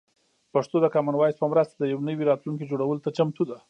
پښتو 0.53 0.77
د 0.81 0.85
کامن 0.95 1.15
وایس 1.17 1.37
په 1.39 1.47
مرسته 1.51 1.73
د 1.77 1.83
یو 1.93 1.99
نوي 2.09 2.23
راتلونکي 2.29 2.69
جوړولو 2.71 3.03
ته 3.05 3.09
چمتو 3.17 3.43
ده. 3.49 3.57